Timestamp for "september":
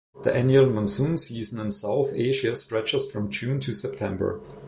3.71-4.39